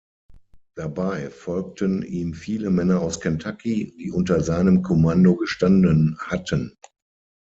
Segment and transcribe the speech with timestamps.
[0.75, 6.75] Dabei folgten ihm viele Männer aus Kentucky, die unter seinem Kommando gestanden hatten.